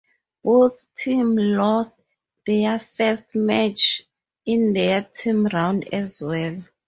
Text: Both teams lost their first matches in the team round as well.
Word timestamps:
Both 0.43 0.87
teams 0.95 1.37
lost 1.37 1.93
their 2.47 2.79
first 2.79 3.35
matches 3.35 4.03
in 4.47 4.73
the 4.73 5.07
team 5.13 5.45
round 5.45 5.93
as 5.93 6.23
well. 6.25 6.63